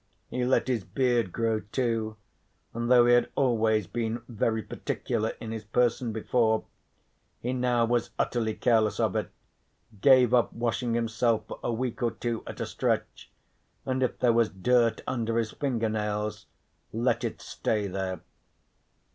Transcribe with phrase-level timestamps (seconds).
[0.31, 2.17] He let his beard grow too,
[2.73, 6.65] and though he had always been very particular in his person before,
[7.39, 9.29] he now was utterly careless of it,
[10.01, 13.29] gave up washing himself for a week or two at a stretch,
[13.85, 16.47] and if there was dirt under his finger nails
[16.91, 18.21] let it stop there.